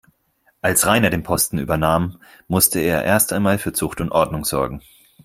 [0.63, 4.81] Als Rainer den Posten übernahm, musste er erst einmal für Zucht und Ordnung sorgen.